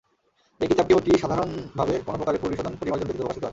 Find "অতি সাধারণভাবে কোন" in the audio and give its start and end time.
0.95-2.13